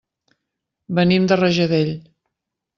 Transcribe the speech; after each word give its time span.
Venim 1.01 1.29
de 1.33 1.39
Rajadell. 1.43 1.95